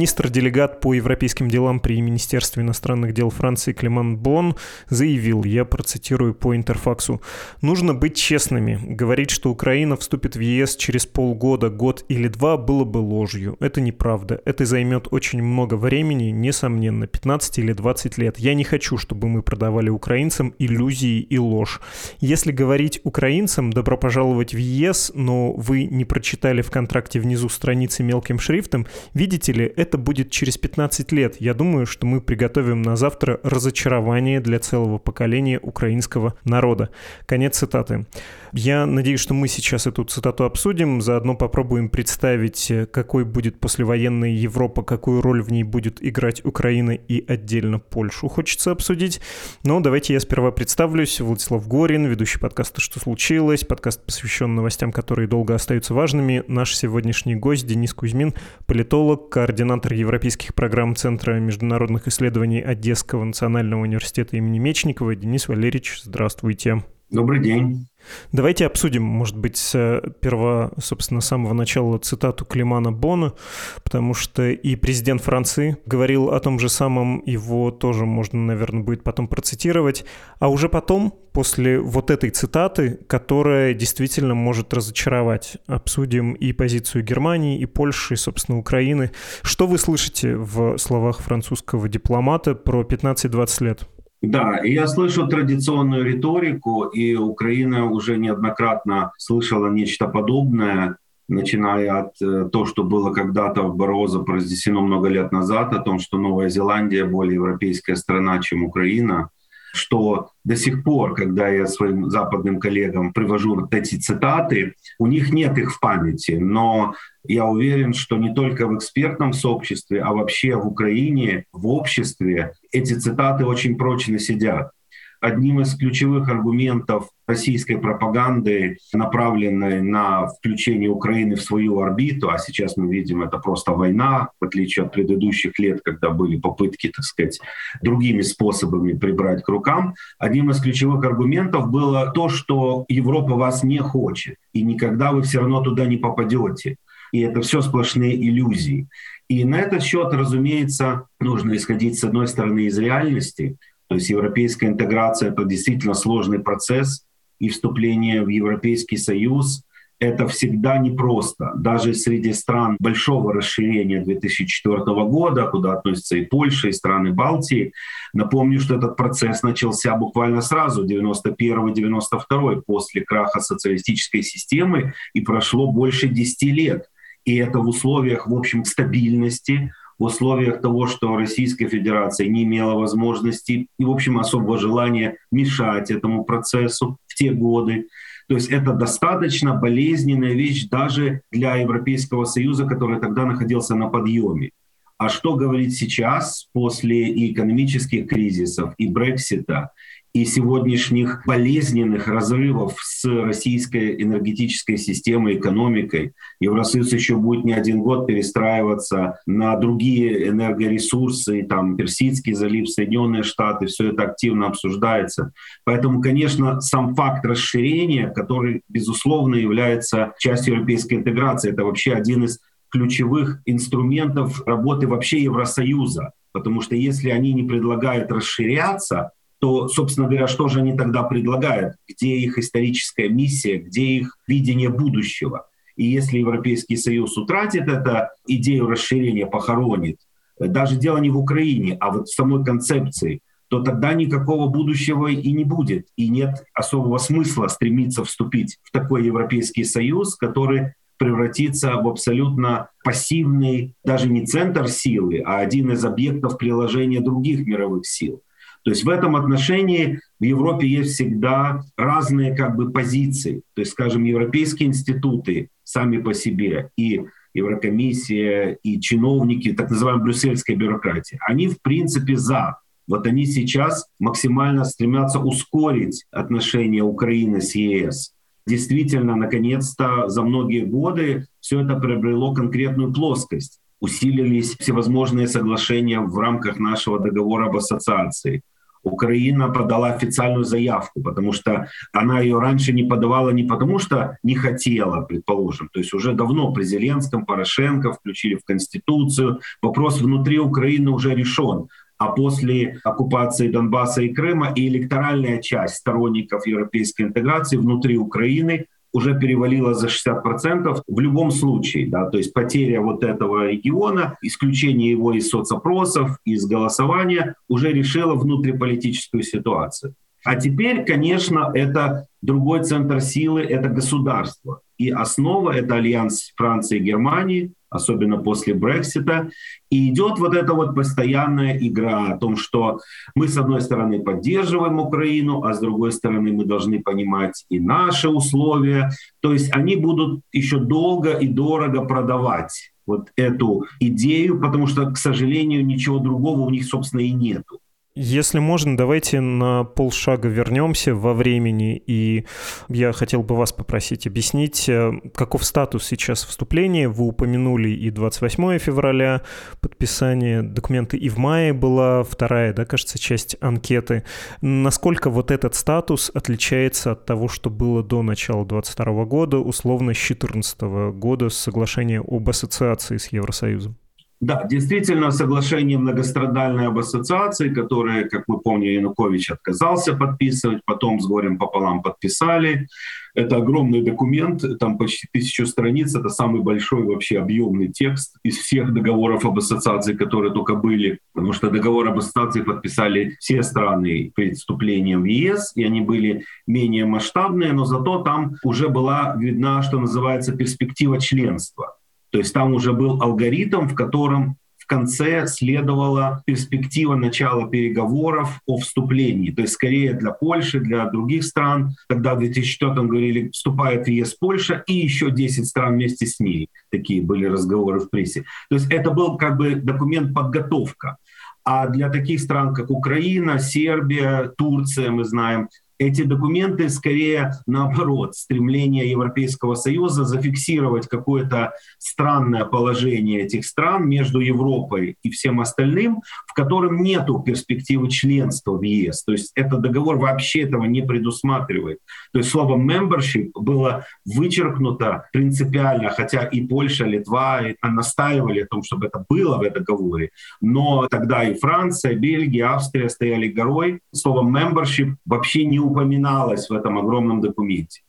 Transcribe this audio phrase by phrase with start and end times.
[0.00, 4.56] Министр-делегат по европейским делам при Министерстве иностранных дел Франции Клеман Бон
[4.88, 7.20] заявил, я процитирую по интерфаксу,
[7.60, 8.80] «Нужно быть честными.
[8.82, 13.58] Говорить, что Украина вступит в ЕС через полгода, год или два, было бы ложью.
[13.60, 14.40] Это неправда.
[14.46, 18.38] Это займет очень много времени, несомненно, 15 или 20 лет.
[18.38, 21.78] Я не хочу, чтобы мы продавали украинцам иллюзии и ложь.
[22.20, 28.02] Если говорить украинцам, добро пожаловать в ЕС, но вы не прочитали в контракте внизу страницы
[28.02, 31.36] мелким шрифтом, видите ли, это будет через 15 лет.
[31.40, 36.90] Я думаю, что мы приготовим на завтра разочарование для целого поколения украинского народа.
[37.26, 38.06] Конец цитаты.
[38.52, 44.82] Я надеюсь, что мы сейчас эту цитату обсудим, заодно попробуем представить, какой будет послевоенная Европа,
[44.82, 49.20] какую роль в ней будет играть Украина и отдельно Польшу хочется обсудить.
[49.62, 51.20] Но давайте я сперва представлюсь.
[51.20, 56.42] Владислав Горин, ведущий подкаста «Что случилось?», подкаст посвящен новостям, которые долго остаются важными.
[56.48, 58.34] Наш сегодняшний гость Денис Кузьмин,
[58.66, 65.14] политолог, координатор европейских программ Центра международных исследований Одесского национального университета имени Мечникова.
[65.14, 66.82] Денис Валерьевич, здравствуйте.
[67.10, 67.88] Добрый день.
[68.30, 73.34] Давайте обсудим, может быть, с перво, собственно, самого начала цитату Климана Бона,
[73.82, 79.02] потому что и президент Франции говорил о том же самом, его тоже можно, наверное, будет
[79.02, 80.04] потом процитировать,
[80.38, 87.58] а уже потом, после вот этой цитаты, которая действительно может разочаровать, обсудим и позицию Германии,
[87.58, 89.10] и Польши, и, собственно, Украины.
[89.42, 93.88] Что вы слышите в словах французского дипломата про 15-20 лет?
[94.22, 102.20] Да, и я слышу традиционную риторику, и Украина уже неоднократно слышала нечто подобное, начиная от
[102.20, 106.50] э, того, что было когда-то в Борозо произнесено много лет назад, о том, что Новая
[106.50, 109.30] Зеландия более европейская страна, чем Украина,
[109.72, 115.56] что до сих пор, когда я своим западным коллегам привожу эти цитаты, у них нет
[115.56, 116.94] их в памяти, но
[117.24, 122.94] я уверен, что не только в экспертном сообществе, а вообще в Украине, в обществе эти
[122.94, 124.72] цитаты очень прочно сидят
[125.20, 132.76] одним из ключевых аргументов российской пропаганды, направленной на включение Украины в свою орбиту, а сейчас
[132.76, 137.38] мы видим, это просто война, в отличие от предыдущих лет, когда были попытки, так сказать,
[137.82, 143.78] другими способами прибрать к рукам, одним из ключевых аргументов было то, что Европа вас не
[143.78, 146.76] хочет, и никогда вы все равно туда не попадете.
[147.12, 148.88] И это все сплошные иллюзии.
[149.28, 153.56] И на этот счет, разумеется, нужно исходить, с одной стороны, из реальности,
[153.88, 157.04] то есть европейская интеграция— это действительно сложный процесс,
[157.40, 159.64] и вступление в Европейский Союз—
[159.98, 161.52] это всегда непросто.
[161.56, 167.72] Даже среди стран большого расширения 2004 года, куда относятся и Польша, и страны Балтии,
[168.12, 176.08] напомню, что этот процесс начался буквально сразу, 91-92, после краха социалистической системы, и прошло больше
[176.08, 176.89] 10 лет.
[177.24, 182.74] И это в условиях, в общем, стабильности, в условиях того, что Российская Федерация не имела
[182.74, 187.88] возможности и, в общем, особого желания мешать этому процессу в те годы.
[188.26, 194.50] То есть это достаточно болезненная вещь даже для Европейского Союза, который тогда находился на подъеме.
[194.96, 199.70] А что говорить сейчас после экономических кризисов, и Брексита,
[200.12, 206.12] и сегодняшних болезненных разрывов с российской энергетической системой, экономикой.
[206.40, 213.66] Евросоюз еще будет не один год перестраиваться на другие энергоресурсы, там Персидский залив, Соединенные Штаты,
[213.66, 215.32] все это активно обсуждается.
[215.64, 222.40] Поэтому, конечно, сам факт расширения, который, безусловно, является частью европейской интеграции, это вообще один из
[222.70, 226.12] ключевых инструментов работы вообще Евросоюза.
[226.32, 229.10] Потому что если они не предлагают расширяться,
[229.40, 231.74] то, собственно говоря, что же они тогда предлагают?
[231.88, 235.46] Где их историческая миссия, где их видение будущего?
[235.76, 239.98] И если Европейский Союз утратит эту идею расширения, похоронит,
[240.38, 245.32] даже дело не в Украине, а вот в самой концепции, то тогда никакого будущего и
[245.32, 245.88] не будет.
[245.96, 253.74] И нет особого смысла стремиться вступить в такой Европейский Союз, который превратится в абсолютно пассивный,
[253.82, 258.22] даже не центр силы, а один из объектов приложения других мировых сил.
[258.62, 263.42] То есть в этом отношении в Европе есть всегда разные как бы позиции.
[263.54, 267.02] То есть, скажем, европейские институты сами по себе и
[267.32, 272.58] Еврокомиссия, и чиновники, так называемая брюссельская бюрократия, они в принципе за
[272.88, 278.14] вот они сейчас максимально стремятся ускорить отношения Украины с ЕС.
[278.48, 283.60] Действительно, наконец-то за многие годы все это приобрело конкретную плоскость.
[283.80, 288.42] Усилились всевозможные соглашения в рамках нашего договора об ассоциации.
[288.82, 294.34] Украина подала официальную заявку, потому что она ее раньше не подавала не потому, что не
[294.34, 295.68] хотела, предположим.
[295.72, 299.40] То есть уже давно при Зеленском, Порошенко включили в Конституцию.
[299.60, 301.68] Вопрос внутри Украины уже решен.
[301.98, 309.18] А после оккупации Донбасса и Крыма и электоральная часть сторонников европейской интеграции внутри Украины уже
[309.18, 311.88] перевалило за 60% в любом случае.
[311.88, 318.14] Да, то есть потеря вот этого региона, исключение его из соцопросов, из голосования уже решило
[318.14, 319.94] внутриполитическую ситуацию.
[320.24, 324.60] А теперь, конечно, это другой центр силы, это государство.
[324.76, 329.30] И основа— это альянс Франции и Германии, особенно после Брексита.
[329.70, 332.80] И идет вот эта вот постоянная игра о том, что
[333.14, 338.08] мы, с одной стороны, поддерживаем Украину, а с другой стороны, мы должны понимать и наши
[338.08, 338.90] условия.
[339.20, 344.96] То есть они будут еще долго и дорого продавать вот эту идею, потому что, к
[344.96, 347.59] сожалению, ничего другого у них, собственно, и нету.
[348.02, 352.24] Если можно, давайте на полшага вернемся во времени, и
[352.70, 356.88] я хотел бы вас попросить объяснить, э, каков статус сейчас вступления.
[356.88, 359.20] Вы упомянули и 28 февраля
[359.60, 364.04] подписание документа, и в мае была вторая, да, кажется, часть анкеты.
[364.40, 369.98] Насколько вот этот статус отличается от того, что было до начала 2022 года, условно с
[369.98, 370.62] 2014
[370.94, 373.76] года, с соглашения об ассоциации с Евросоюзом?
[374.20, 381.06] Да, действительно, соглашение многострадальной об ассоциации, которое, как мы помним, Янукович отказался подписывать, потом с
[381.06, 382.68] горем пополам подписали.
[383.14, 388.74] Это огромный документ, там почти тысячу страниц, это самый большой вообще объемный текст из всех
[388.74, 394.36] договоров об ассоциации, которые только были, потому что договор об ассоциации подписали все страны перед
[394.36, 399.80] вступлением в ЕС, и они были менее масштабные, но зато там уже была видна, что
[399.80, 401.79] называется, перспектива членства.
[402.10, 408.58] То есть там уже был алгоритм, в котором в конце следовала перспектива начала переговоров о
[408.58, 409.30] вступлении.
[409.30, 411.74] То есть скорее для Польши, для других стран.
[411.88, 416.50] Тогда в 2004 говорили, вступает в ЕС Польша и еще 10 стран вместе с ней.
[416.70, 418.24] Такие были разговоры в прессе.
[418.48, 420.98] То есть это был как бы документ подготовка.
[421.44, 425.48] А для таких стран, как Украина, Сербия, Турция, мы знаем,
[425.80, 434.96] эти документы скорее наоборот, стремление Европейского Союза зафиксировать какое-то странное положение этих стран между Европой
[435.02, 439.02] и всем остальным, в котором нет перспективы членства в ЕС.
[439.04, 441.78] То есть этот договор вообще этого не предусматривает.
[442.12, 448.88] То есть слово membership было вычеркнуто принципиально, хотя и Польша, Литва настаивали о том, чтобы
[448.88, 450.10] это было в договоре.
[450.42, 453.80] Но тогда и Франция, Бельгия, Австрия стояли горой.
[453.94, 457.82] Слово membership вообще не упоминалось в этом огромном документе.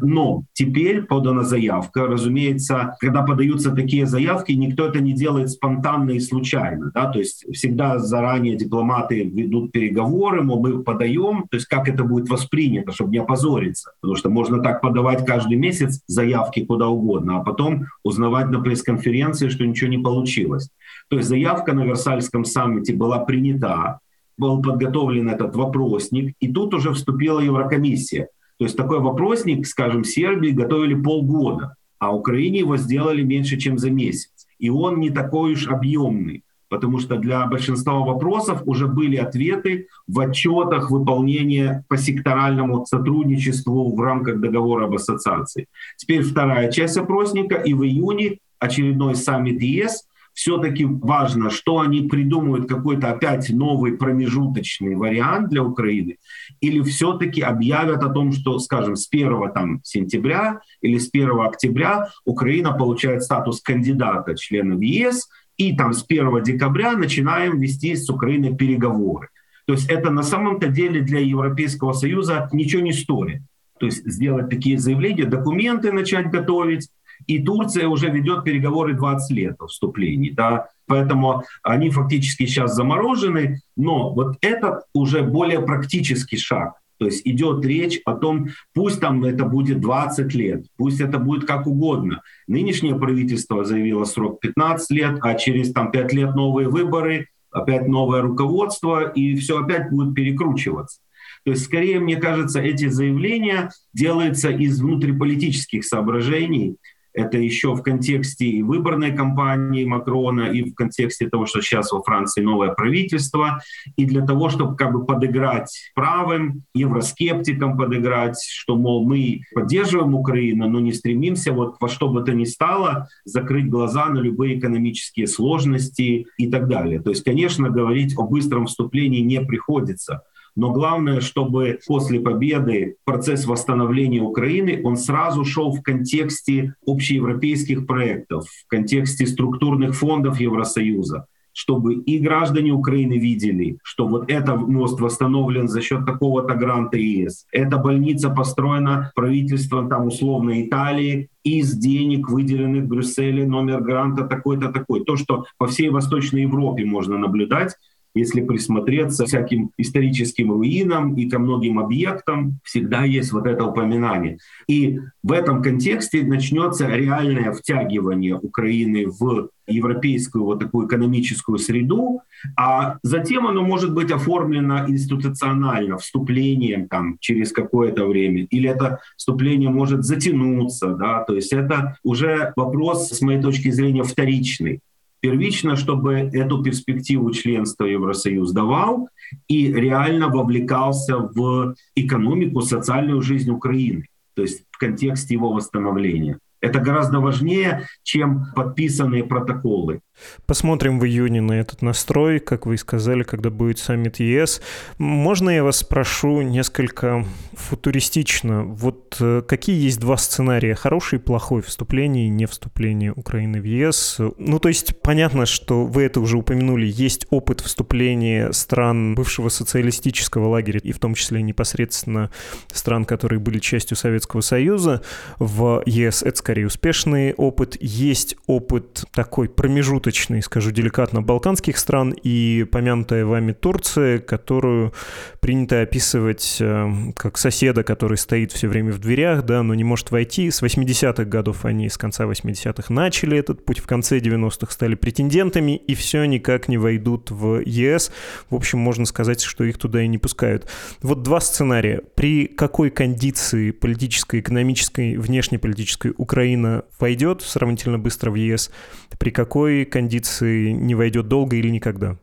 [0.00, 2.06] Но теперь подана заявка.
[2.06, 6.90] Разумеется, когда подаются такие заявки, никто это не делает спонтанно и случайно.
[6.94, 7.10] Да?
[7.10, 12.28] То есть всегда заранее дипломаты ведут переговоры, мол, мы подаем, то есть как это будет
[12.28, 13.92] воспринято, чтобы не опозориться.
[14.00, 19.48] Потому что можно так подавать каждый месяц заявки куда угодно, а потом узнавать на пресс-конференции,
[19.48, 20.70] что ничего не получилось.
[21.08, 24.00] То есть заявка на Версальском саммите была принята,
[24.38, 28.28] был подготовлен этот вопросник, и тут уже вступила Еврокомиссия.
[28.58, 33.90] То есть такой вопросник, скажем, Сербии готовили полгода, а Украине его сделали меньше, чем за
[33.90, 34.46] месяц.
[34.58, 40.18] И он не такой уж объемный, потому что для большинства вопросов уже были ответы в
[40.20, 45.66] отчетах выполнения по секторальному сотрудничеству в рамках договора об ассоциации.
[45.96, 50.04] Теперь вторая часть опросника, и в июне очередной саммит ЕС–
[50.38, 56.18] все-таки важно, что они придумают какой-то опять новый промежуточный вариант для Украины,
[56.60, 62.10] или все-таки объявят о том, что, скажем, с 1 там, сентября или с 1 октября
[62.24, 68.08] Украина получает статус кандидата члена в ЕС, и там с 1 декабря начинаем вести с
[68.08, 69.30] Украиной переговоры.
[69.66, 73.42] То есть это на самом-то деле для Европейского Союза ничего не стоит.
[73.80, 76.90] То есть сделать такие заявления, документы начать готовить,
[77.26, 80.30] и Турция уже ведет переговоры 20 лет о вступлении.
[80.30, 80.68] Да?
[80.86, 83.60] Поэтому они фактически сейчас заморожены.
[83.76, 86.74] Но вот этот уже более практический шаг.
[86.98, 91.46] То есть идет речь о том, пусть там это будет 20 лет, пусть это будет
[91.46, 92.22] как угодно.
[92.48, 98.22] Нынешнее правительство заявило срок 15 лет, а через там 5 лет новые выборы, опять новое
[98.22, 101.00] руководство, и все опять будет перекручиваться.
[101.44, 106.76] То есть, скорее, мне кажется, эти заявления делаются из внутриполитических соображений,
[107.18, 112.00] Это еще в контексте и выборной кампании Макрона, и в контексте того, что сейчас во
[112.00, 113.60] Франции новое правительство,
[113.96, 120.68] и для того, чтобы как бы подыграть правым, евроскептикам подыграть, что, мол, мы поддерживаем Украину,
[120.68, 125.26] но не стремимся вот во что бы то ни стало закрыть глаза на любые экономические
[125.26, 127.00] сложности и так далее.
[127.00, 130.22] То есть, конечно, говорить о быстром вступлении не приходится.
[130.56, 138.46] Но главное, чтобы после победы процесс восстановления Украины, он сразу шел в контексте общеевропейских проектов,
[138.46, 141.26] в контексте структурных фондов Евросоюза
[141.58, 147.46] чтобы и граждане Украины видели, что вот этот мост восстановлен за счет такого-то гранта ЕС.
[147.50, 154.68] Эта больница построена правительством там условно Италии из денег, выделенных в Брюсселе, номер гранта такой-то
[154.68, 155.04] такой.
[155.04, 157.74] То, что по всей Восточной Европе можно наблюдать,
[158.18, 164.38] если присмотреться всяким историческим руинам и ко многим объектам, всегда есть вот это упоминание.
[164.66, 172.22] И в этом контексте начнется реальное втягивание Украины в европейскую вот такую экономическую среду,
[172.56, 179.70] а затем оно может быть оформлено институционально, вступлением там через какое-то время, или это вступление
[179.70, 184.80] может затянуться, да, то есть это уже вопрос, с моей точки зрения, вторичный.
[185.20, 189.08] Первично, чтобы эту перспективу членства Евросоюз давал
[189.48, 196.38] и реально вовлекался в экономику, социальную жизнь Украины, то есть в контексте его восстановления.
[196.60, 200.00] Это гораздо важнее, чем подписанные протоколы.
[200.46, 204.60] Посмотрим в июне на этот настрой, как вы сказали, когда будет саммит ЕС.
[204.98, 208.62] Можно я вас спрошу несколько футуристично?
[208.64, 213.64] Вот э, какие есть два сценария, хороший и плохой, вступление и не вступление Украины в
[213.64, 214.16] ЕС?
[214.38, 220.48] Ну, то есть понятно, что вы это уже упомянули, есть опыт вступления стран бывшего социалистического
[220.48, 222.30] лагеря, и в том числе непосредственно
[222.72, 225.02] стран, которые были частью Советского Союза
[225.38, 226.22] в ЕС.
[226.22, 227.76] Это скорее успешный опыт.
[227.80, 234.92] Есть опыт такой промежуточный промежуточный, скажу деликатно, балканских стран и помянутая вами Турция, которую
[235.40, 240.10] принято описывать э, как соседа, который стоит все время в дверях, да, но не может
[240.10, 240.50] войти.
[240.50, 245.76] С 80-х годов они с конца 80-х начали этот путь, в конце 90-х стали претендентами,
[245.76, 248.10] и все никак не войдут в ЕС.
[248.50, 250.68] В общем, можно сказать, что их туда и не пускают.
[251.02, 252.00] Вот два сценария.
[252.14, 258.70] При какой кондиции политической, экономической, внешнеполитической Украина войдет сравнительно быстро в ЕС,
[259.18, 262.16] при какой кондиции не войдет долго или никогда?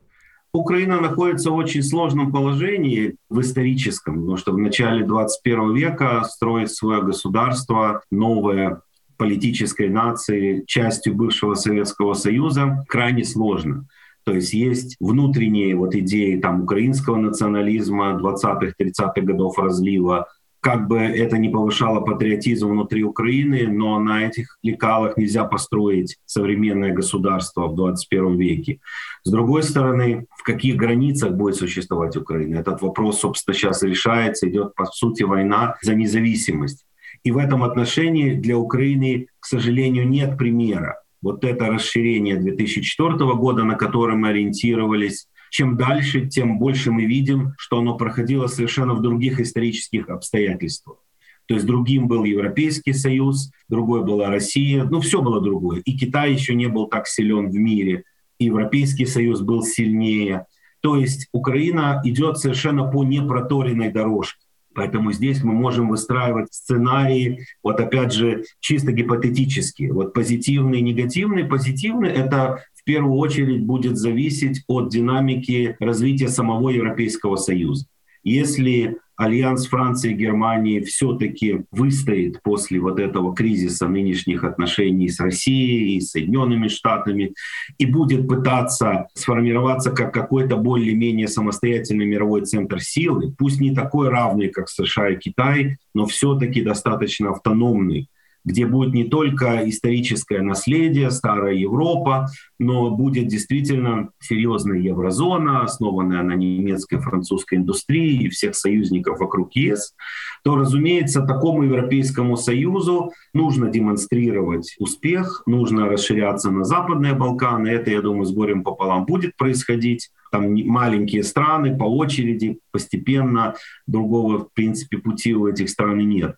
[0.54, 6.72] Украина находится в очень сложном положении в историческом, потому что в начале 21 века строить
[6.72, 8.82] свое государство, новое
[9.18, 13.86] политической нации, частью бывшего Советского Союза, крайне сложно.
[14.24, 20.28] То есть есть внутренние вот идеи там украинского национализма 20-х, 30-х годов разлива,
[20.66, 26.92] как бы это не повышало патриотизм внутри Украины, но на этих лекалах нельзя построить современное
[26.92, 28.80] государство в 21 веке.
[29.24, 32.58] С другой стороны, в каких границах будет существовать Украина?
[32.58, 36.88] Этот вопрос, собственно, сейчас решается, идет, по сути, война за независимость.
[37.24, 41.00] И в этом отношении для Украины, к сожалению, нет примера.
[41.22, 47.54] Вот это расширение 2004 года, на которое мы ориентировались, чем дальше, тем больше мы видим,
[47.58, 50.98] что оно проходило совершенно в других исторических обстоятельствах.
[51.46, 55.80] То есть другим был Европейский Союз, другой была Россия, ну все было другое.
[55.86, 58.04] И Китай еще не был так силен в мире,
[58.38, 60.46] Европейский Союз был сильнее.
[60.82, 64.46] То есть Украина идет совершенно по непроторенной дорожке.
[64.74, 69.94] Поэтому здесь мы можем выстраивать сценарии, вот опять же, чисто гипотетические.
[69.94, 71.46] Вот позитивный, негативный.
[71.46, 77.88] Позитивный— это первую очередь будет зависеть от динамики развития самого Европейского Союза.
[78.24, 85.98] Если альянс Франции и Германии все-таки выстоит после вот этого кризиса нынешних отношений с Россией
[85.98, 87.34] и Соединенными Штатами
[87.78, 94.50] и будет пытаться сформироваться как какой-то более-менее самостоятельный мировой центр силы, пусть не такой равный,
[94.50, 98.10] как США и Китай, но все-таки достаточно автономный,
[98.46, 102.28] где будет не только историческое наследие, старая Европа,
[102.60, 109.96] но будет действительно серьезная еврозона, основанная на немецкой, французской индустрии и всех союзников вокруг ЕС,
[110.44, 117.68] то, разумеется, такому Европейскому Союзу нужно демонстрировать успех, нужно расширяться на Западные Балканы.
[117.68, 123.56] Это, я думаю, с горем пополам будет происходить там маленькие страны по очереди, постепенно,
[123.88, 126.36] другого, в принципе, пути у этих стран нет.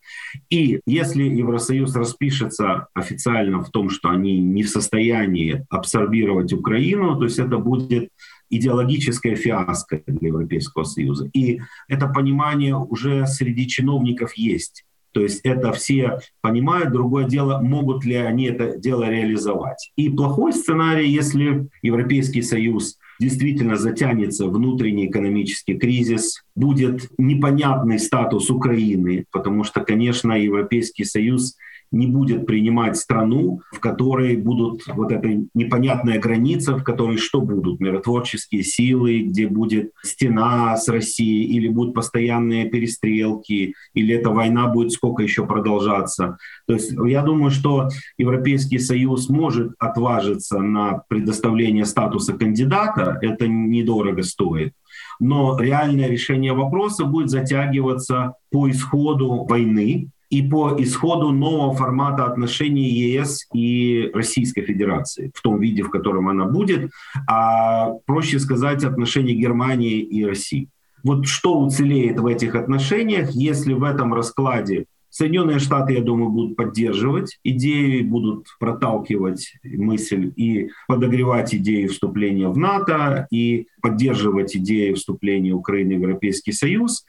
[0.50, 7.24] И если Евросоюз распишется официально в том, что они не в состоянии абсорбировать Украину, то
[7.26, 8.10] есть это будет
[8.50, 11.30] идеологическая фиаско для Европейского Союза.
[11.34, 14.86] И это понимание уже среди чиновников есть.
[15.12, 16.92] То есть это все понимают.
[16.92, 19.92] Другое дело, могут ли они это дело реализовать.
[19.96, 29.26] И плохой сценарий, если Европейский Союз действительно затянется внутренний экономический кризис, будет непонятный статус Украины,
[29.32, 31.56] потому что, конечно, Европейский Союз
[31.92, 37.80] не будет принимать страну, в которой будут вот эта непонятная граница, в которой что будут?
[37.80, 44.92] Миротворческие силы, где будет стена с Россией, или будут постоянные перестрелки, или эта война будет
[44.92, 46.38] сколько еще продолжаться.
[46.68, 54.24] То есть я думаю, что Европейский Союз может отважиться на предоставление статуса кандидата, это недорого
[54.24, 54.74] стоит
[55.20, 62.90] но реальное решение вопроса будет затягиваться по исходу войны, и по исходу нового формата отношений
[62.90, 66.92] ЕС и Российской Федерации в том виде, в котором она будет,
[67.28, 70.70] а проще сказать отношения Германии и России.
[71.04, 76.58] Вот что уцелеет в этих отношениях, если в этом раскладе Соединенные Штаты, я думаю, будут
[76.58, 85.54] поддерживать идеи, будут проталкивать мысль и подогревать идеи вступления в НАТО, и поддерживать идеи вступления
[85.54, 87.06] Украины в Европейский Союз.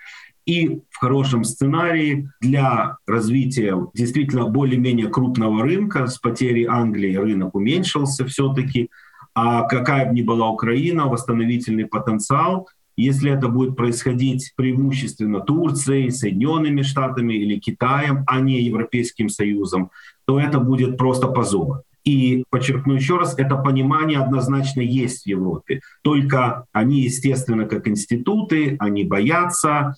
[0.48, 8.24] И в хорошем сценарии для развития действительно более-менее крупного рынка с потерей Англии рынок уменьшился
[8.24, 8.88] все-таки.
[9.34, 16.80] А какая бы ни была Украина, восстановительный потенциал, если это будет происходить преимущественно Турцией, Соединенными
[16.80, 19.90] Штатами или Китаем, а не Европейским Союзом,
[20.24, 21.82] то это будет просто позор.
[22.04, 25.82] И подчеркну еще раз, это понимание однозначно есть в Европе.
[26.02, 29.94] Только они, естественно, как институты, они боятся,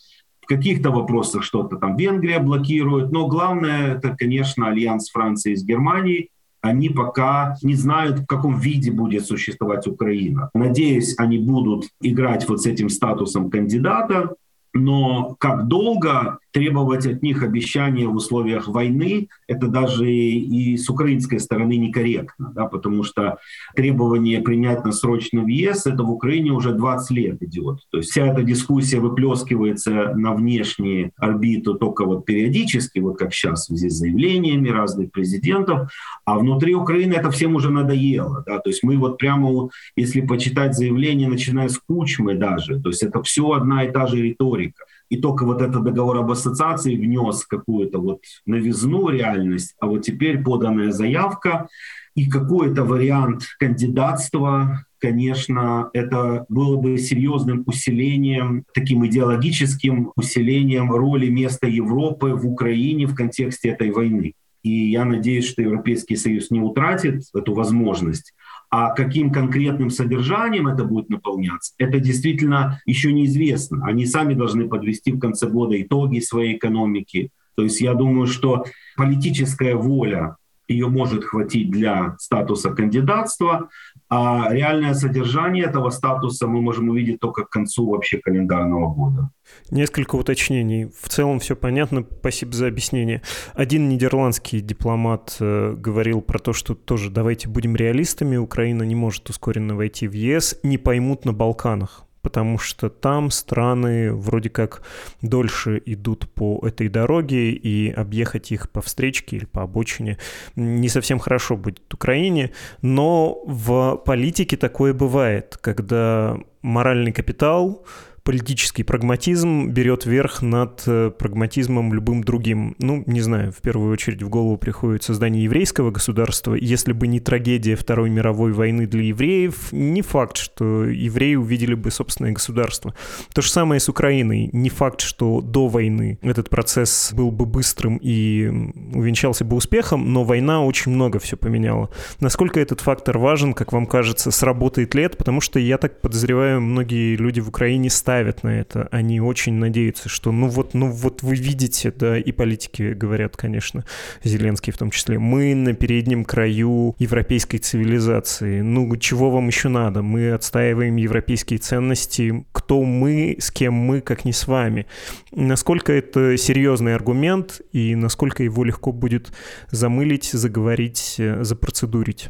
[0.50, 6.30] каких-то вопросах что-то там Венгрия блокирует, но главное это, конечно, альянс Франции с Германией.
[6.60, 10.50] Они пока не знают, в каком виде будет существовать Украина.
[10.52, 14.34] Надеюсь, они будут играть вот с этим статусом кандидата,
[14.74, 21.38] но как долго требовать от них обещания в условиях войны, это даже и с украинской
[21.38, 23.38] стороны некорректно, да, потому что
[23.74, 27.80] требование принять нас срочно в ЕС, это в Украине уже 20 лет идет.
[27.90, 33.62] То есть вся эта дискуссия выплескивается на внешние орбиту только вот периодически, вот как сейчас
[33.62, 35.90] в связи с заявлениями разных президентов,
[36.24, 38.44] а внутри Украины это всем уже надоело.
[38.46, 43.02] Да, то есть мы вот прямо, если почитать заявления, начиная с Кучмы даже, то есть
[43.02, 47.44] это все одна и та же риторика и только вот этот договор об ассоциации внес
[47.44, 51.68] какую-то вот новизну, реальность, а вот теперь поданная заявка
[52.14, 61.66] и какой-то вариант кандидатства, конечно, это было бы серьезным усилением, таким идеологическим усилением роли места
[61.66, 64.34] Европы в Украине в контексте этой войны.
[64.62, 68.34] И я надеюсь, что Европейский Союз не утратит эту возможность,
[68.70, 73.84] а каким конкретным содержанием это будет наполняться, это действительно еще неизвестно.
[73.84, 77.30] Они сами должны подвести в конце года итоги своей экономики.
[77.56, 78.64] То есть я думаю, что
[78.96, 80.36] политическая воля
[80.70, 83.68] ее может хватить для статуса кандидатства,
[84.08, 89.30] а реальное содержание этого статуса мы можем увидеть только к концу вообще календарного года.
[89.70, 90.86] Несколько уточнений.
[90.86, 92.04] В целом все понятно.
[92.20, 93.22] Спасибо за объяснение.
[93.54, 98.36] Один нидерландский дипломат э, говорил про то, что тоже давайте будем реалистами.
[98.36, 100.58] Украина не может ускоренно войти в ЕС.
[100.62, 104.82] Не поймут на Балканах потому что там страны вроде как
[105.22, 110.18] дольше идут по этой дороге, и объехать их по встречке или по обочине
[110.56, 112.52] не совсем хорошо будет Украине,
[112.82, 117.84] но в политике такое бывает, когда моральный капитал
[118.30, 122.76] политический прагматизм берет верх над э, прагматизмом любым другим.
[122.78, 126.54] Ну, не знаю, в первую очередь в голову приходит создание еврейского государства.
[126.54, 131.90] Если бы не трагедия Второй мировой войны для евреев, не факт, что евреи увидели бы
[131.90, 132.94] собственное государство.
[133.34, 134.48] То же самое с Украиной.
[134.52, 138.46] Не факт, что до войны этот процесс был бы быстрым и
[138.94, 141.90] увенчался бы успехом, но война очень много все поменяла.
[142.20, 145.16] Насколько этот фактор важен, как вам кажется, сработает ли это?
[145.16, 148.86] Потому что я так подозреваю, многие люди в Украине ставят ставят на это.
[148.90, 153.84] Они очень надеются, что ну вот, ну вот вы видите, да, и политики говорят, конечно,
[154.22, 158.60] Зеленский в том числе, мы на переднем краю европейской цивилизации.
[158.60, 160.02] Ну, чего вам еще надо?
[160.02, 162.44] Мы отстаиваем европейские ценности.
[162.52, 164.86] Кто мы, с кем мы, как не с вами?
[165.32, 169.32] Насколько это серьезный аргумент и насколько его легко будет
[169.70, 172.28] замылить, заговорить, э, запроцедурить?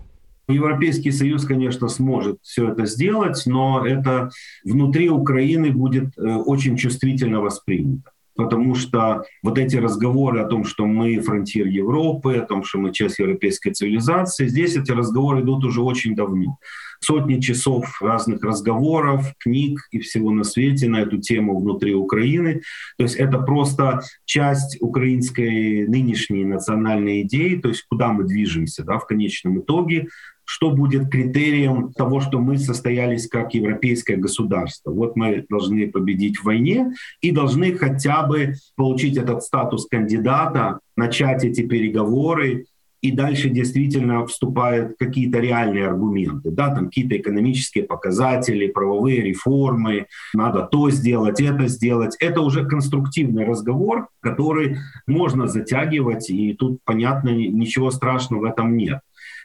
[0.49, 4.31] Европейский Союз, конечно, сможет все это сделать, но это
[4.65, 8.11] внутри Украины будет э, очень чувствительно воспринято.
[8.37, 12.93] потому что вот эти разговоры о том, что мы фронтир Европы, о том, что мы
[12.93, 16.59] часть европейской цивилизации, здесь эти разговоры идут уже очень давно.
[17.03, 22.63] Сотни часов разных разговоров, книг и всего на свете на эту тему внутри Украины.
[22.99, 28.99] То есть это просто часть украинской нынешней национальной идеи, то есть куда мы движемся да,
[28.99, 30.09] в конечном итоге,
[30.51, 34.91] что будет критерием того, что мы состоялись как европейское государство.
[34.91, 41.45] Вот мы должны победить в войне и должны хотя бы получить этот статус кандидата, начать
[41.45, 42.67] эти переговоры,
[43.01, 50.63] и дальше действительно вступают какие-то реальные аргументы, да, там какие-то экономические показатели, правовые реформы, надо
[50.63, 52.17] то сделать, это сделать.
[52.21, 59.01] Это уже конструктивный разговор, который можно затягивать, и тут, понятно, ничего страшного в этом нет.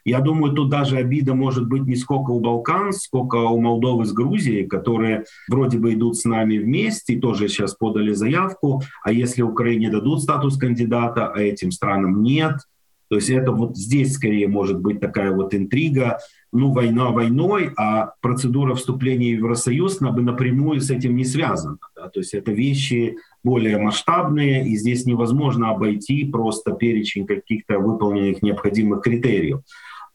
[0.05, 4.13] Я думаю, тут даже обида может быть не сколько у Балкан, сколько у Молдовы с
[4.13, 8.83] Грузией, которые вроде бы идут с нами вместе тоже сейчас подали заявку.
[9.03, 12.59] А если Украине дадут статус кандидата, а этим странам нет,
[13.09, 16.19] то есть это вот здесь скорее может быть такая вот интрига.
[16.51, 21.77] Ну, война войной, а процедура вступления в Евросоюз бы напрямую с этим не связана.
[21.95, 22.09] Да?
[22.09, 29.01] То есть это вещи более масштабные, и здесь невозможно обойти просто перечень каких-то выполненных необходимых
[29.01, 29.59] критериев.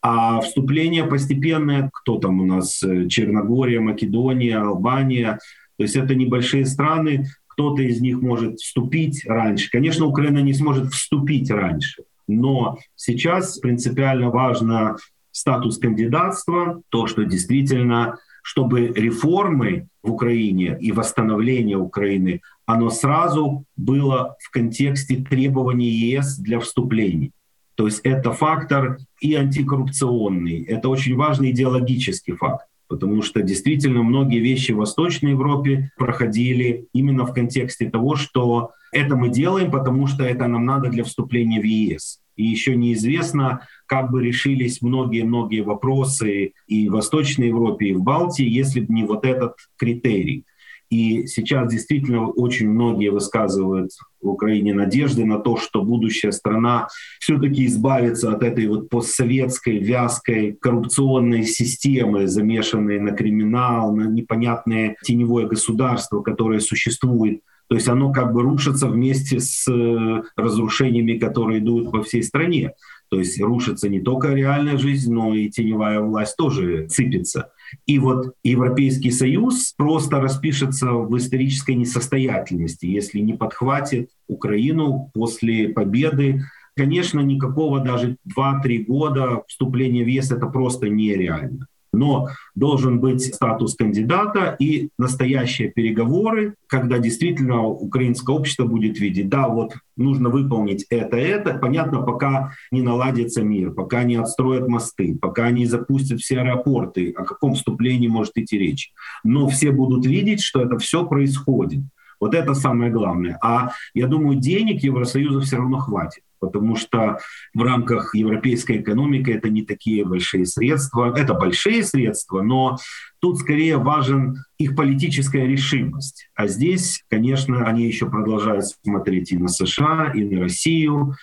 [0.03, 5.39] А вступление постепенное, кто там у нас, э, Черногория, Македония, Албания,
[5.77, 9.71] то есть это небольшие страны, кто-то из них может вступить раньше.
[9.71, 12.05] Конечно, Украина не сможет вступить раньше,
[12.37, 14.97] но сейчас принципиально важно
[15.31, 24.37] статус кандидатства, то, что действительно, чтобы реформы в Украине и восстановление Украины, оно сразу было
[24.41, 27.31] в контексте требований ЕС для вступления.
[27.75, 34.41] То есть это фактор и антикоррупционный, это очень важный идеологический фактор потому что действительно многие
[34.41, 40.25] вещи в Восточной Европе проходили именно в контексте того, что это мы делаем, потому что
[40.25, 42.21] это нам надо для вступления в ЕС.
[42.37, 48.49] И еще неизвестно, как бы решились многие-многие вопросы и в Восточной Европе, и в Балтии,
[48.49, 50.45] если бы не вот этот критерий.
[50.91, 56.89] И сейчас действительно очень многие высказывают в Украине надежды на то, что будущая страна
[57.21, 65.47] все-таки избавится от этой вот постсоветской, вязкой, коррупционной системы, замешанной на криминал, на непонятное теневое
[65.47, 71.93] государство, которое существует то есть оно как бы рушится вместе с э, разрушениями, которые идут
[71.93, 72.73] по всей стране.
[73.11, 77.53] То есть рушится не только реальная жизнь, но и теневая власть тоже сыпется.
[77.87, 86.43] И вот Европейский Союз просто распишется в исторической несостоятельности, если не подхватит Украину после победы.
[86.77, 91.69] Конечно, никакого даже 2-3 года вступления в ЕС это просто нереально.
[91.93, 99.49] Но должен быть статус кандидата и настоящие переговоры, когда действительно украинское общество будет видеть, да,
[99.49, 101.55] вот нужно выполнить это, это.
[101.55, 107.25] Понятно, пока не наладится мир, пока не отстроят мосты, пока не запустят все аэропорты, о
[107.25, 108.93] каком вступлении может идти речь.
[109.25, 111.83] Но все будут видеть, что это все происходит.
[112.21, 113.39] Вот это самое главное.
[113.43, 117.19] А я думаю, денег Евросоюза все равно хватит потому что
[117.55, 121.15] в рамках европейской экономики это не такие большие средства.
[121.17, 122.79] Это большие средства, но
[123.21, 126.31] тут скорее важен их политическая решимость.
[126.35, 131.15] А здесь, конечно, они еще продолжают смотреть и на США, и на Россию.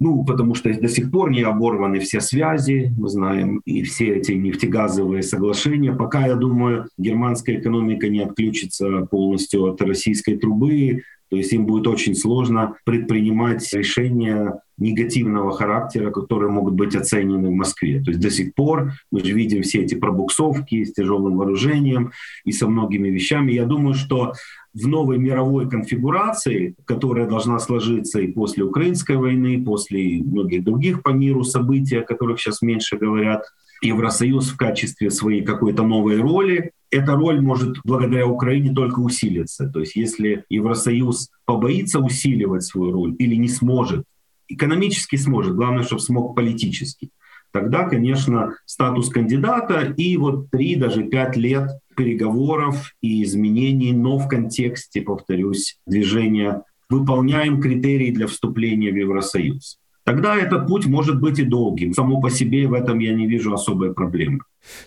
[0.00, 4.32] Ну, потому что до сих пор не оборваны все связи, мы знаем, и все эти
[4.32, 5.92] нефтегазовые соглашения.
[5.92, 11.86] Пока, я думаю, германская экономика не отключится полностью от российской трубы, то есть им будет
[11.86, 18.02] очень сложно предпринимать решения негативного характера, которые могут быть оценены в Москве.
[18.02, 22.12] То есть до сих пор мы же видим все эти пробуксовки с тяжелым вооружением
[22.44, 23.52] и со многими вещами.
[23.52, 24.32] Я думаю, что
[24.74, 31.02] в новой мировой конфигурации, которая должна сложиться и после украинской войны, и после многих других
[31.02, 33.44] по миру событий, о которых сейчас меньше говорят,
[33.82, 39.68] Евросоюз в качестве своей какой-то новой роли, эта роль может благодаря Украине только усилиться.
[39.68, 44.04] То есть если Евросоюз побоится усиливать свою роль или не сможет,
[44.48, 47.10] экономически сможет, главное, чтобы смог политически,
[47.52, 54.28] тогда, конечно, статус кандидата и вот три, даже пять лет переговоров и изменений, но в
[54.28, 61.44] контексте, повторюсь, движения выполняем критерии для вступления в Евросоюз тогда этот путь может быть и
[61.44, 61.92] долгим.
[61.92, 64.40] Само по себе в этом я не вижу особой проблемы.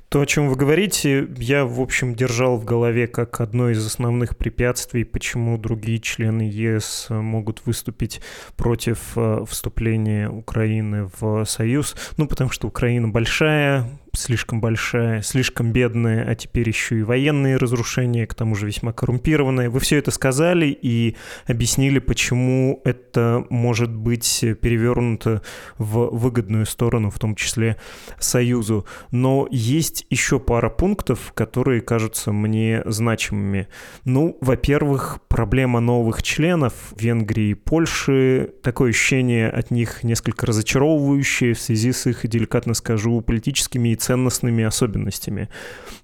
[0.10, 4.38] То, о чем вы говорите, я, в общем, держал в голове как одно из основных
[4.38, 8.22] препятствий, почему другие члены ЕС могут выступить
[8.56, 11.96] против э, вступления Украины в Союз.
[12.18, 18.28] Ну, потому что Украина большая, слишком большая, слишком бедная, а теперь еще и военные разрушения,
[18.28, 19.72] к тому же весьма коррумпированная.
[19.72, 21.16] Вы все это сказали и
[21.48, 25.42] объяснили, почему это может быть перевернуто
[25.80, 27.78] в выгодную сторону, в том числе
[28.20, 28.86] Союзу.
[29.10, 33.68] Но есть еще пара пунктов, которые кажутся мне значимыми.
[34.04, 38.54] Ну, во-первых, проблема новых членов Венгрии и Польши.
[38.62, 44.64] Такое ощущение от них несколько разочаровывающее в связи с их, деликатно скажу, политическими и ценностными
[44.64, 45.50] особенностями.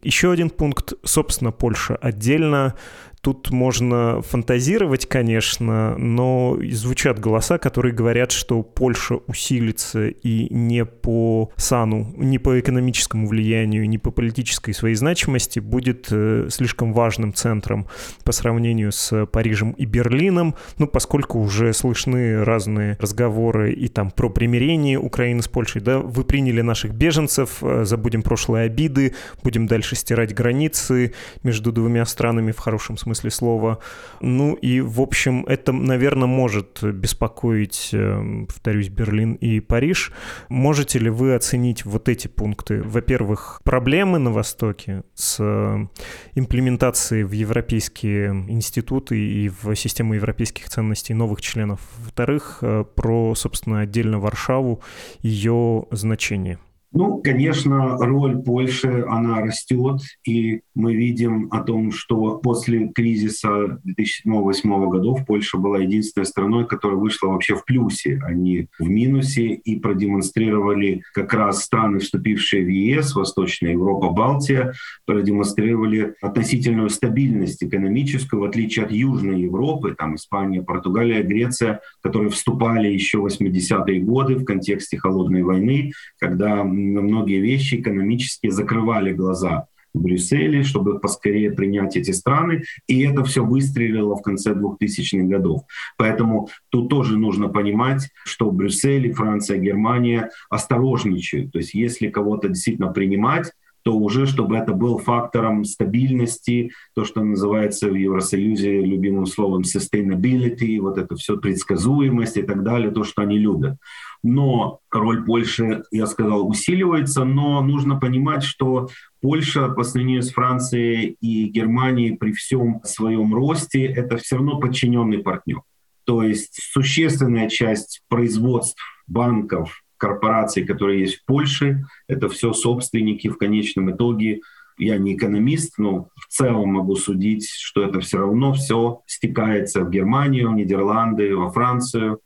[0.02, 2.76] Еще один пункт, собственно, Польша отдельно
[3.22, 11.52] Тут можно фантазировать, конечно, но звучат голоса, которые говорят, что Польша усилится и не по
[11.58, 17.88] сану, не по экономическому влиянию, не по политической своей значимости будет э, слишком важным центром
[18.24, 24.30] по сравнению с Парижем и Берлином, ну, поскольку уже слышны разные разговоры и там про
[24.30, 29.98] примирение Украины с Польшей, да, вы приняли наших беженцев, э, забудем прошлые обиды, будем дальше
[29.98, 33.80] стирать границы между двумя странами в хорошем смысле смысле слова.
[34.22, 40.12] Ну и, в общем, это, наверное, может беспокоить, э, повторюсь, Берлин и Париж.
[40.50, 42.82] Можете ли вы оценить вот эти пункты?
[42.84, 45.88] Во-первых, проблемы на Востоке с э,
[46.36, 51.80] имплементацией в европейские институты и в систему европейских ценностей новых членов.
[51.98, 54.82] Во-вторых, э, про, собственно, отдельно Варшаву,
[55.22, 56.60] ее значение.
[56.92, 64.90] Ну, конечно, роль Польши, она растет, и мы видим о том, что после кризиса 2007-2008
[64.90, 69.80] годов Польша была единственной страной, которая вышла вообще в плюсе, а не в минусе, и
[69.80, 74.74] продемонстрировали как раз страны, вступившие в ЕС, Восточная Европа, Балтия,
[75.06, 82.88] продемонстрировали относительную стабильность экономическую, в отличие от Южной Европы, там Испания, Португалия, Греция, которые вступали
[82.88, 89.68] еще в 80-е годы в контексте холодной войны, когда на многие вещи экономически закрывали глаза
[89.94, 92.64] в Брюсселе, чтобы поскорее принять эти страны.
[92.88, 95.62] И это все выстрелило в конце 2000-х годов.
[95.98, 101.52] Поэтому тут тоже нужно понимать, что Брюссель, Франция, Германия осторожничают.
[101.52, 103.52] То есть если кого-то действительно принимать,
[103.84, 110.80] то уже чтобы это был фактором стабильности, то, что называется в Евросоюзе любимым словом sustainability,
[110.80, 113.78] вот это все предсказуемость и так далее, то, что они любят.
[114.22, 118.90] Но роль Польши, я сказал, усиливается, но нужно понимать, что
[119.22, 125.20] Польша по сравнению с Францией и Германией при всем своем росте это все равно подчиненный
[125.20, 125.62] партнер.
[126.06, 133.38] То есть существенная часть производств банков, корпораций, которые есть в Польше, это все собственники в
[133.38, 134.42] конечном итоге
[134.80, 139.90] я не экономист, но в целом могу судить, что это все равно все стекается в
[139.90, 142.22] Германию, в Нидерланды, во Францию.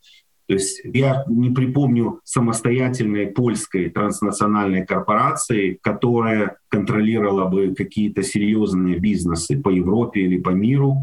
[0.47, 9.59] То есть я не припомню самостоятельной польской транснациональной корпорации, которая контролировала бы какие-то серьезные бизнесы
[9.59, 10.97] по Европе или по миру.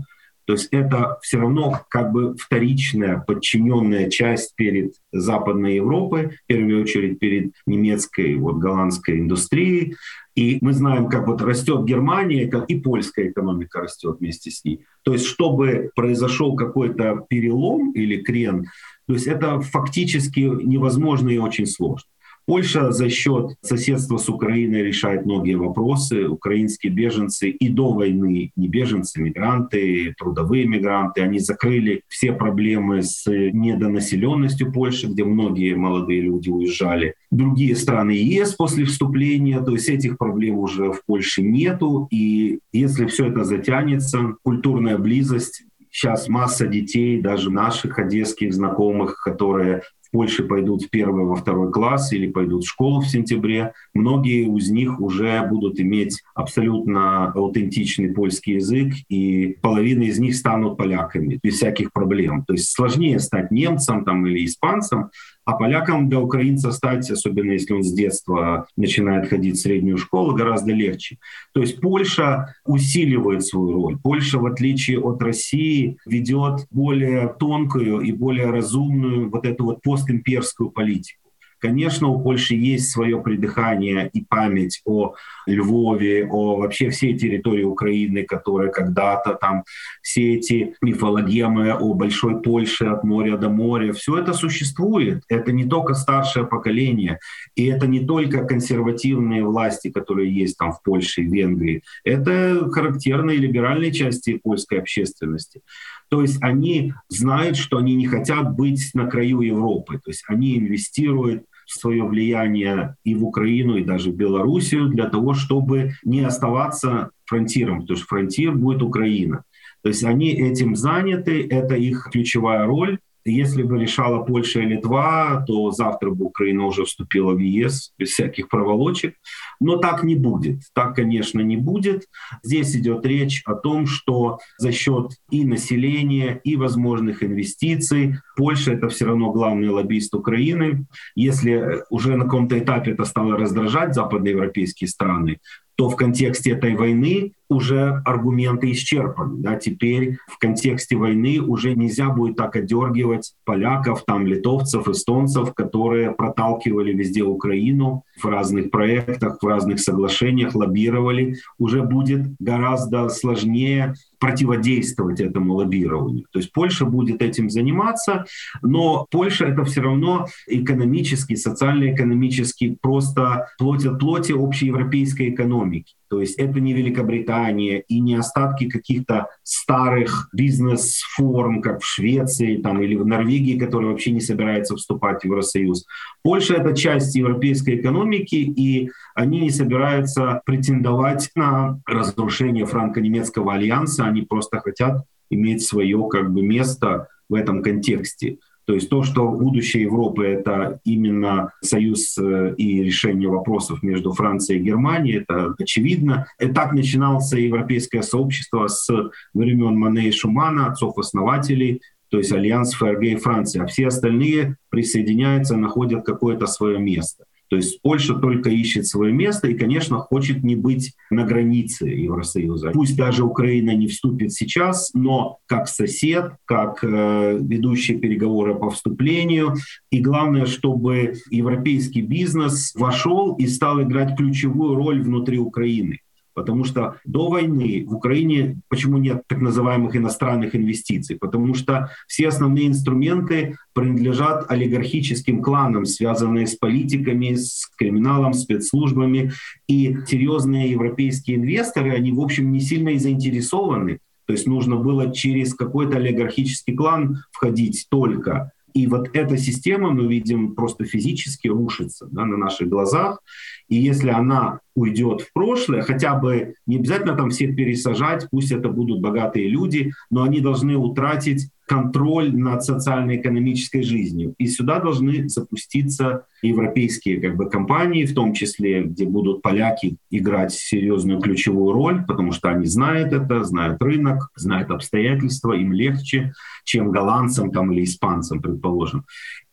[0.47, 6.83] То есть это все равно как бы вторичная подчиненная часть перед Западной Европой, в первую
[6.83, 9.97] очередь перед немецкой, вот голландской индустрией.
[10.35, 14.85] И мы знаем, как вот растет Германия, и польская экономика растет вместе с ней.
[15.03, 18.67] То есть чтобы произошел какой-то перелом или крен,
[19.07, 22.09] то есть это фактически невозможно и очень сложно.
[22.51, 26.27] Польша за счет соседства с Украиной решает многие вопросы.
[26.27, 33.25] Украинские беженцы и до войны не беженцы, мигранты, трудовые мигранты, они закрыли все проблемы с
[33.31, 37.15] недонаселенностью Польши, где многие молодые люди уезжали.
[37.31, 42.09] Другие страны ЕС после вступления, то есть этих проблем уже в Польше нету.
[42.11, 49.83] И если все это затянется, культурная близость Сейчас масса детей, даже наших одесских знакомых, которые
[50.11, 54.45] в Польше пойдут в первый, во второй класс или пойдут в школу в сентябре, многие
[54.57, 61.39] из них уже будут иметь абсолютно аутентичный польский язык, и половина из них станут поляками
[61.43, 62.45] без всяких проблем.
[62.45, 65.11] То есть сложнее стать немцем там, или испанцем,
[65.45, 70.35] а полякам для украинца стать, особенно если он с детства начинает ходить в среднюю школу,
[70.35, 71.19] гораздо легче.
[71.53, 73.99] То есть Польша усиливает свою роль.
[73.99, 80.71] Польша, в отличие от России, ведет более тонкую и более разумную вот эту вот постимперскую
[80.71, 81.20] политику.
[81.61, 85.15] Конечно, у Польши есть свое придыхание и память о
[85.47, 89.65] Львове, о вообще всей территории Украины, которая когда-то там,
[90.03, 95.23] все эти мифологемы о Большой Польше от моря до моря, все это существует.
[95.29, 97.19] Это не только старшее поколение,
[97.55, 101.83] и это не только консервативные власти, которые есть там в Польше и Венгрии.
[102.05, 105.61] Это характерные либеральные части польской общественности.
[106.09, 110.01] То есть они знают, что они не хотят быть на краю Европы.
[110.03, 115.35] То есть они инвестируют свое влияние и в Украину, и даже в Белоруссию для того,
[115.35, 119.45] чтобы не оставаться фронтиром, потому что фронтир будет Украина.
[119.83, 122.99] То есть они этим заняты, это их ключевая роль.
[123.25, 128.11] Если бы решала Польша и Литва, то завтра бы Украина уже вступила в ЕС без
[128.11, 129.17] всяких проволочек.
[129.61, 130.63] Но так не будет.
[130.75, 132.07] Так, конечно, не будет.
[132.43, 138.89] Здесь идет речь о том, что за счет и населения, и возможных инвестиций Польша— это
[138.89, 140.87] все равно главный лоббист Украины.
[141.15, 145.41] Если уже на каком-то этапе это стало раздражать западноевропейские страны,
[145.81, 149.39] то в контексте этой войны уже аргументы исчерпаны.
[149.39, 149.57] Да?
[149.57, 156.93] Теперь в контексте войны уже нельзя будет так отдергивать поляков, там, литовцев, эстонцев, которые проталкивали
[156.93, 161.37] везде Украину в разных проектах, в разных соглашениях, лоббировали.
[161.59, 166.27] Уже будет гораздо сложнее противодействовать этому лоббированию.
[166.31, 168.27] То есть Польша будет этим заниматься,
[168.63, 175.95] но Польша это все равно экономически, социально-экономически просто плоть от плоти общеевропейской экономики.
[176.11, 182.83] То есть это не Великобритания и не остатки каких-то старых бизнес-форм, как в Швеции там,
[182.83, 185.87] или в Норвегии, которые вообще не собираются вступать в Евросоюз.
[186.25, 194.23] Польша— это часть европейской экономики, и они не собираются претендовать на разрушение франко-немецкого альянса, они
[194.23, 198.39] просто хотят иметь свое как бы, место в этом контексте.
[198.71, 204.61] То есть то, что будущее Европы— это именно союз э, и решение вопросов между Францией
[204.61, 206.29] и Германией, это очевидно.
[206.39, 208.89] И так начиналось европейское сообщество с
[209.35, 215.57] времен Мане и Шумана, отцов-основателей, то есть Альянс ФРГ и Франции, а все остальные присоединяются,
[215.57, 217.25] находят какое-то свое место.
[217.51, 222.71] То есть Польша только ищет свое место и, конечно, хочет не быть на границе Евросоюза.
[222.71, 229.55] Пусть даже Украина не вступит сейчас, но как сосед, как э, ведущий переговоры по вступлению.
[229.91, 235.99] И главное, чтобы европейский бизнес вошел и стал играть ключевую роль внутри Украины.
[236.41, 241.17] Потому что до войны в Украине почему нет так называемых иностранных инвестиций?
[241.17, 249.33] Потому что все основные инструменты принадлежат олигархическим кланам, связанные с политиками, с криминалом, спецслужбами.
[249.69, 253.99] И серьезные европейские инвесторы, они, в общем, не сильно и заинтересованы.
[254.25, 258.53] То есть нужно было через какой-то олигархический клан входить только.
[258.75, 263.21] И вот эта система, мы видим, просто физически рушится да, на наших глазах.
[263.69, 268.69] И если она уйдет в прошлое, хотя бы не обязательно там всех пересажать, пусть это
[268.69, 274.35] будут богатые люди, но они должны утратить контроль над социально-экономической жизнью.
[274.39, 280.53] И сюда должны запуститься европейские как бы, компании, в том числе, где будут поляки играть
[280.53, 286.33] серьезную ключевую роль, потому что они знают это, знают рынок, знают обстоятельства, им легче,
[286.65, 289.05] чем голландцам там, или испанцам, предположим.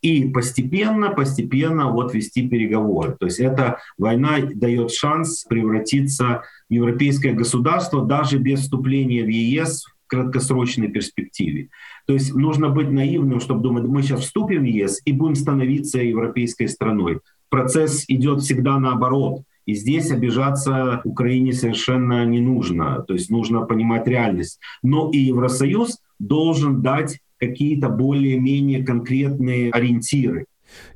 [0.02, 3.16] И постепенно, постепенно вот вести переговоры.
[3.20, 9.86] То есть эта война дает шанс превратиться в европейское государство даже без вступления в ЕС
[10.08, 11.70] краткосрочной перспективе.
[12.06, 16.00] То есть нужно быть наивным, чтобы думать, мы сейчас вступим в ЕС и будем становиться
[16.00, 17.20] европейской страной.
[17.50, 19.44] Процесс идет всегда наоборот.
[19.66, 23.04] И здесь обижаться Украине совершенно не нужно.
[23.06, 24.60] То есть нужно понимать реальность.
[24.82, 30.46] Но и Евросоюз должен дать какие-то более-менее конкретные ориентиры.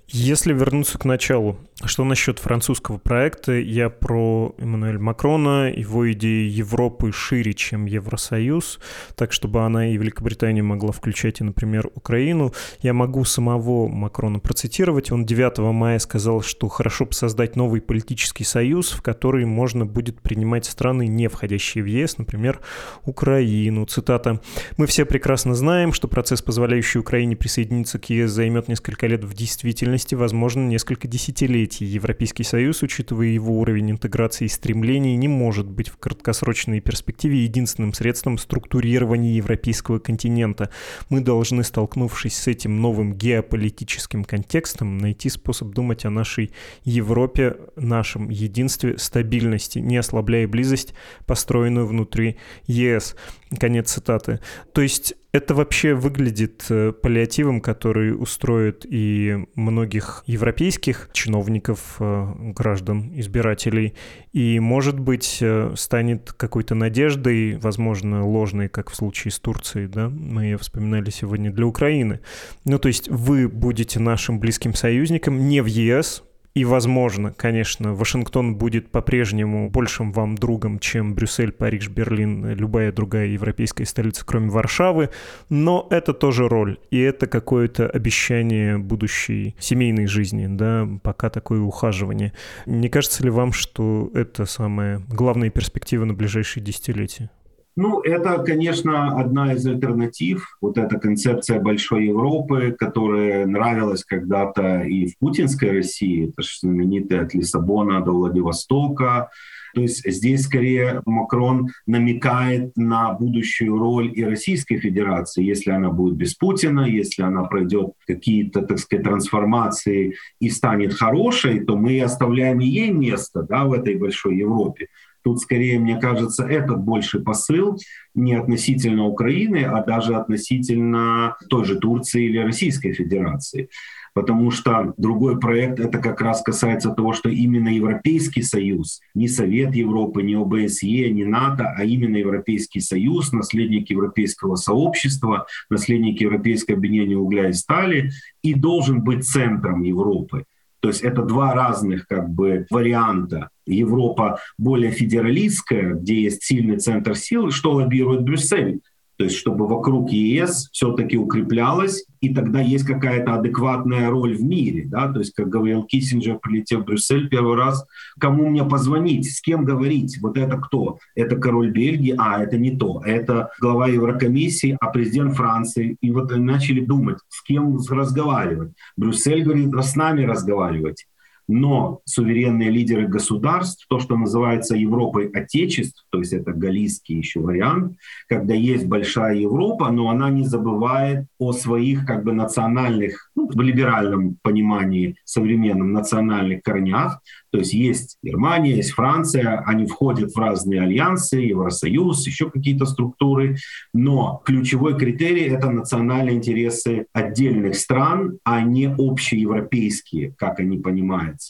[0.07, 3.53] Если вернуться к началу, что насчет французского проекта?
[3.53, 8.79] Я про Эммануэля Макрона, его идеи Европы шире, чем Евросоюз,
[9.15, 12.53] так чтобы она и Великобритания могла включать, и, например, Украину.
[12.81, 15.11] Я могу самого Макрона процитировать.
[15.11, 20.21] Он 9 мая сказал, что хорошо бы создать новый политический союз, в который можно будет
[20.21, 22.59] принимать страны, не входящие в ЕС, например,
[23.05, 23.85] Украину.
[23.85, 24.39] Цитата.
[24.77, 29.33] «Мы все прекрасно знаем, что процесс, позволяющий Украине присоединиться к ЕС, займет несколько лет в
[29.33, 31.85] действительности, возможно, несколько десятилетий третий.
[31.85, 37.93] Европейский Союз, учитывая его уровень интеграции и стремлений, не может быть в краткосрочной перспективе единственным
[37.93, 40.69] средством структурирования европейского континента.
[41.09, 46.51] Мы должны, столкнувшись с этим новым геополитическим контекстом, найти способ думать о нашей
[46.83, 50.93] Европе, нашем единстве, стабильности, не ослабляя близость,
[51.25, 53.15] построенную внутри ЕС.
[53.59, 54.39] Конец цитаты.
[54.73, 63.11] То есть это вообще выглядит э, паллиативом, который устроит и многих европейских чиновников, э, граждан,
[63.15, 63.95] избирателей,
[64.33, 70.09] и, может быть, э, станет какой-то надеждой, возможно, ложной, как в случае с Турцией, да,
[70.09, 72.19] мы ее вспоминали сегодня, для Украины.
[72.65, 78.55] Ну, то есть вы будете нашим близким союзником не в ЕС, И, возможно, конечно, Вашингтон
[78.55, 85.11] будет по-прежнему большим вам другом, чем Брюссель, Париж, Берлин, любая другая европейская столица, кроме Варшавы.
[85.49, 86.77] Но это тоже роль.
[86.89, 92.33] И это какое-то обещание будущей семейной жизни, да, пока такое ухаживание.
[92.65, 97.29] Не кажется ли вам, что это самая главная перспектива на ближайшие десятилетия?
[97.77, 100.57] Ну, это, конечно, одна из альтернатив.
[100.59, 107.23] Вот эта концепция большой Европы, которая нравилась когда-то и в путинской России, это же знаменитая
[107.23, 109.29] от Лиссабона до Владивостока.
[109.73, 116.15] То есть здесь скорее Макрон намекает на будущую роль и Российской Федерации, если она будет
[116.15, 122.59] без Путина, если она пройдет какие-то, так сказать, трансформации и станет хорошей, то мы оставляем
[122.59, 124.87] ей место да, в этой большой Европе.
[125.23, 127.77] Тут скорее, мне кажется, этот больший посыл
[128.15, 133.69] не относительно Украины, а даже относительно той же Турции или Российской Федерации.
[134.13, 139.73] Потому что другой проект это как раз касается того, что именно Европейский Союз, не Совет
[139.73, 147.15] Европы, не ОБСЕ, не НАТО, а именно Европейский Союз, наследник европейского сообщества, наследник Европейского объединения
[147.15, 148.11] угля и стали,
[148.41, 150.43] и должен быть центром Европы.
[150.81, 153.49] То есть это два разных как бы варианта.
[153.67, 158.81] Европа более федералистская, где есть сильный центр сил, что лоббирует Брюссель.
[159.21, 164.85] То есть чтобы вокруг ЕС все-таки укреплялось, и тогда есть какая-то адекватная роль в мире.
[164.87, 165.13] Да?
[165.13, 167.85] То есть, как говорил Киссинджер, прилетев в Брюссель первый раз,
[168.19, 170.97] кому мне позвонить, с кем говорить, вот это кто?
[171.13, 173.03] Это король Бельгии, а это не то.
[173.05, 175.97] Это глава Еврокомиссии, а президент Франции.
[176.01, 178.71] И вот начали думать, с кем разговаривать.
[178.97, 181.05] Брюссель говорит, с нами разговаривать.
[181.53, 187.97] Но суверенные лидеры государств, то, что называется Европой Отечеств, то есть это галийский еще вариант,
[188.29, 193.59] когда есть большая Европа, но она не забывает о своих как бы национальных, ну, в
[193.59, 197.21] либеральном понимании современном национальных корнях,
[197.51, 203.57] то есть есть Германия, есть Франция, они входят в разные альянсы, Евросоюз, еще какие-то структуры,
[203.93, 211.40] но ключевой критерий— это национальные интересы отдельных стран, а не общеевропейские, как они понимаются.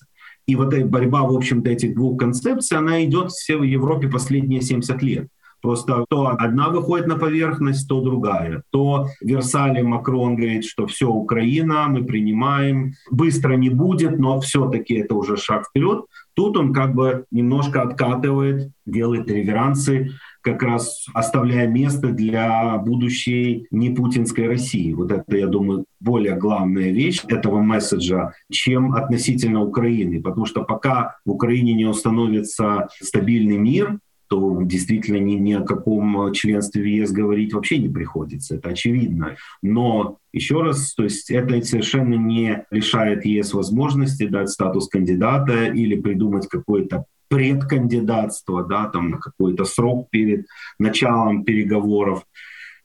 [0.47, 4.61] И вот эта борьба, в общем-то, этих двух концепций, она идет все в Европе последние
[4.61, 5.27] 70 лет.
[5.61, 8.63] Просто то одна выходит на поверхность, то другая.
[8.71, 14.95] То в Версале Макрон говорит, что все, Украина, мы принимаем, быстро не будет, но все-таки
[14.95, 16.05] это уже шаг вперед.
[16.33, 20.11] Тут он как бы немножко откатывает, делает реверансы,
[20.41, 24.93] как раз оставляя место для будущей не путинской России.
[24.93, 30.21] Вот это, я думаю, более главная вещь этого месседжа, чем относительно Украины.
[30.21, 33.99] Потому что пока в Украине не установится стабильный мир,
[34.31, 39.35] то действительно ни, ни о каком членстве в ЕС говорить вообще не приходится, это очевидно.
[39.61, 45.99] Но еще раз, то есть это совершенно не лишает ЕС возможности дать статус кандидата или
[45.99, 52.25] придумать какой-то предкандидатство, да, там на какой-то срок перед началом переговоров.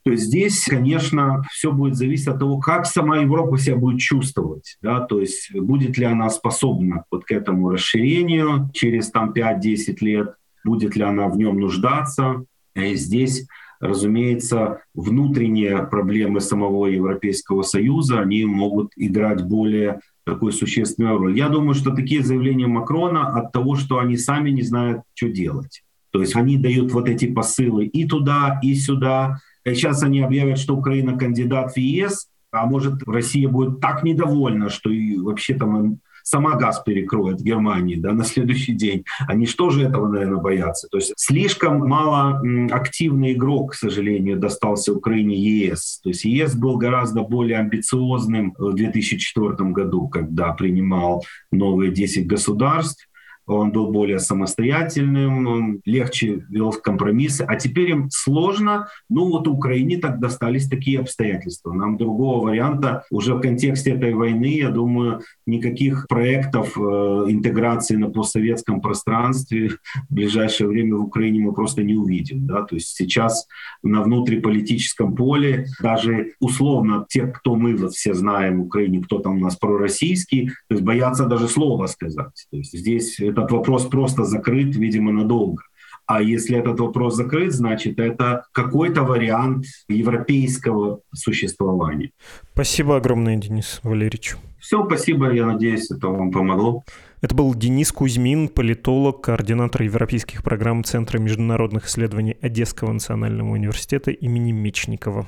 [0.05, 4.76] То есть здесь, конечно, все будет зависеть от того, как сама Европа себя будет чувствовать.
[4.80, 5.01] Да?
[5.01, 10.34] То есть будет ли она способна вот к этому расширению через там, 5-10 лет,
[10.64, 12.44] будет ли она в нем нуждаться.
[12.76, 13.49] И здесь,
[13.80, 21.39] разумеется, внутренние проблемы самого Европейского Союза, они могут играть более такую существенную роль.
[21.39, 25.85] Я думаю, что такие заявления Макрона от того, что они сами не знают, что делать.
[26.11, 29.39] То есть они дают вот эти посылы и туда, и сюда.
[29.64, 34.68] И сейчас они объявят, что Украина кандидат в ЕС, а может Россия будет так недовольна,
[34.68, 39.05] что и вообще там сама газ перекроет в Германии да, на следующий день.
[39.29, 40.89] Они что же этого, наверное, боятся?
[40.89, 46.01] То есть слишком мало активный игрок, к сожалению, достался Украине ЕС.
[46.03, 53.09] То есть ЕС был гораздо более амбициозным в 2004 году, когда принимал новые 10 государств
[53.47, 58.88] он был более самостоятельным, легче вел компромиссы, а теперь им сложно.
[59.09, 61.72] Ну вот Украине так достались такие обстоятельства.
[61.72, 68.11] Нам другого варианта уже в контексте этой войны, я думаю, никаких проектов э, интеграции на
[68.11, 69.70] постсоветском пространстве
[70.09, 72.47] в ближайшее время в Украине мы просто не увидим.
[72.47, 72.62] Да?
[72.62, 73.47] То есть сейчас
[73.82, 79.36] на внутриполитическом поле даже условно те, кто мы вот все знаем в Украине, кто там
[79.36, 82.47] у нас пророссийский, то есть боятся даже слова сказать.
[82.51, 85.62] То есть здесь этот вопрос просто закрыт, видимо, надолго.
[86.07, 92.11] А если этот вопрос закрыт, значит, это какой-то вариант европейского существования.
[92.53, 94.37] Спасибо огромное, Денис Валерьевич.
[94.61, 95.32] Все, спасибо.
[95.32, 96.84] Я надеюсь, это вам помогло.
[97.22, 104.53] Это был Денис Кузьмин, политолог, координатор европейских программ Центра международных исследований Одесского национального университета имени
[104.53, 105.26] Мечникова.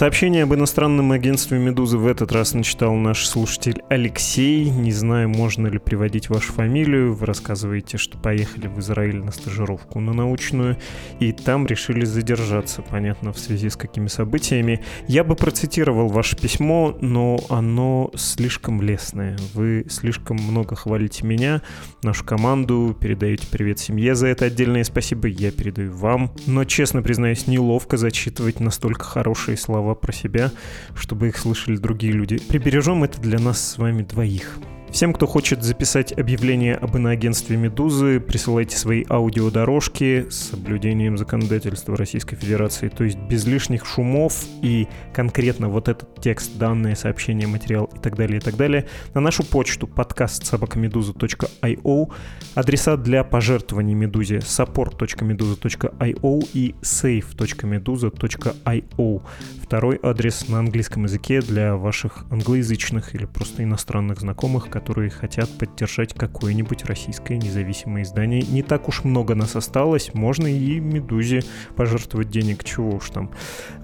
[0.00, 4.70] Сообщение об иностранном агентстве «Медузы» в этот раз начитал наш слушатель Алексей.
[4.70, 7.12] Не знаю, можно ли приводить вашу фамилию.
[7.12, 10.78] Вы рассказываете, что поехали в Израиль на стажировку на научную,
[11.18, 14.82] и там решили задержаться, понятно, в связи с какими событиями.
[15.06, 19.36] Я бы процитировал ваше письмо, но оно слишком лестное.
[19.52, 21.60] Вы слишком много хвалите меня,
[22.02, 26.32] нашу команду, передаете привет семье за это отдельное спасибо, я передаю вам.
[26.46, 30.50] Но, честно признаюсь, неловко зачитывать настолько хорошие слова слова про себя,
[30.94, 32.38] чтобы их слышали другие люди.
[32.38, 34.58] Прибережем это для нас с вами двоих.
[34.92, 42.34] Всем, кто хочет записать объявление об иноагентстве «Медузы», присылайте свои аудиодорожки с соблюдением законодательства Российской
[42.34, 48.00] Федерации, то есть без лишних шумов и конкретно вот этот текст, данные, сообщения, материал и
[48.00, 52.12] так далее, и так далее, на нашу почту подкаст собакамедуза.io,
[52.56, 59.22] адреса для пожертвований Медузе support.meduza.io и save.meduza.io.
[59.62, 66.14] Второй адрес на английском языке для ваших англоязычных или просто иностранных знакомых, которые хотят поддержать
[66.14, 68.40] какое-нибудь российское независимое издание.
[68.40, 71.42] Не так уж много нас осталось, можно и «Медузе»
[71.76, 73.30] пожертвовать денег, чего уж там.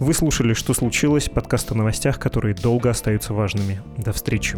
[0.00, 3.78] Вы слушали «Что случилось?» подкаст о новостях, которые долго остаются важными.
[3.98, 4.56] До встречи.